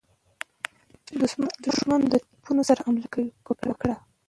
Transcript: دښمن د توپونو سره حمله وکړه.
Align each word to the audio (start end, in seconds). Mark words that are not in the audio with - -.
دښمن 1.65 2.01
د 2.07 2.13
توپونو 2.23 2.61
سره 2.69 2.83
حمله 2.85 3.07
وکړه. 3.67 3.95